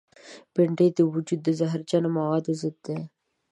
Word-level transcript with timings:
بېنډۍ 0.53 0.87
د 0.95 0.99
وجود 1.13 1.39
د 1.43 1.49
زهرجنو 1.59 2.09
موادو 2.17 2.51
ضد 2.61 2.77
ده 2.85 2.97